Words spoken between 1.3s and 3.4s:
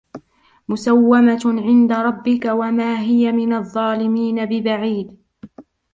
عند ربك وما هي